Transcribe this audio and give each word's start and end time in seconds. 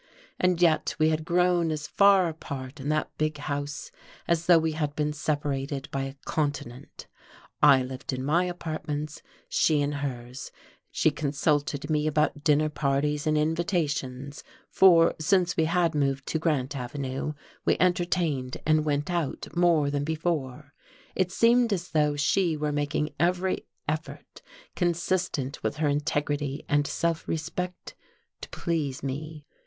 And 0.39 0.59
yet 0.59 0.95
we 0.97 1.09
had 1.09 1.23
grown 1.23 1.69
as 1.69 1.87
far 1.87 2.27
apart, 2.27 2.79
in 2.79 2.89
that 2.89 3.15
big 3.19 3.37
house, 3.37 3.91
as 4.27 4.47
though 4.47 4.57
we 4.57 4.71
had 4.71 4.95
been 4.95 5.13
separated 5.13 5.87
by 5.91 6.05
a 6.05 6.15
continent; 6.25 7.05
I 7.61 7.83
lived 7.83 8.11
in 8.11 8.25
my 8.25 8.45
apartments, 8.45 9.21
she 9.47 9.79
in 9.79 9.91
hers; 9.91 10.51
she 10.89 11.11
consulted 11.11 11.87
me 11.87 12.07
about 12.07 12.43
dinner 12.43 12.67
parties 12.67 13.27
and 13.27 13.37
invitations; 13.37 14.43
for, 14.71 15.13
since 15.19 15.55
we 15.55 15.65
had 15.65 15.93
moved 15.93 16.25
to 16.29 16.39
Grant 16.39 16.75
Avenue, 16.75 17.33
we 17.63 17.77
entertained 17.79 18.57
and 18.65 18.83
went 18.83 19.11
out 19.11 19.55
more 19.55 19.91
than 19.91 20.03
before. 20.03 20.73
It 21.13 21.31
seemed 21.31 21.71
as 21.71 21.89
though 21.89 22.15
she 22.15 22.57
were 22.57 22.71
making 22.71 23.13
every 23.19 23.67
effort 23.87 24.41
consistent 24.75 25.61
with 25.61 25.75
her 25.75 25.87
integrity 25.87 26.65
and 26.67 26.87
self 26.87 27.27
respect 27.27 27.93
to 28.41 28.49
please 28.49 29.03
me. 29.03 29.45